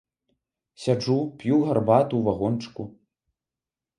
[0.85, 2.83] Сяджу, п'ю гарбату у вагончыку.